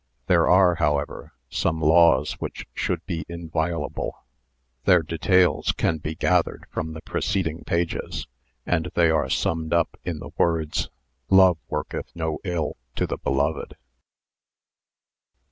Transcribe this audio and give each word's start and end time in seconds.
There 0.25 0.49
arc, 0.49 0.79
however, 0.79 1.31
some 1.51 1.79
laws 1.79 2.33
which 2.39 2.65
should 2.73 3.05
be 3.05 3.23
inviolable. 3.29 4.25
Their 4.85 5.03
details 5.03 5.73
can 5.77 5.99
be 5.99 6.15
gathered 6.15 6.65
from 6.71 6.93
the 6.93 7.01
preceding 7.03 7.63
pages, 7.65 8.25
and 8.65 8.89
they 8.95 9.11
are 9.11 9.29
summed 9.29 9.73
up 9.75 9.99
in 10.03 10.17
the 10.17 10.31
words:" 10.39 10.89
Love 11.29 11.59
worketh 11.69 12.09
no 12.15 12.39
ill 12.43 12.77
to 12.95 13.05
the 13.05 13.17
beloved." 13.19 13.75